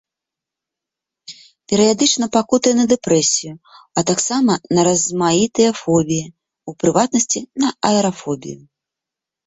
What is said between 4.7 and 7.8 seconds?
на размаітыя фобіі, у прыватнасці на